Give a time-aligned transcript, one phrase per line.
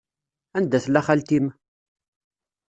[0.57, 1.45] Anda tella xalti-m?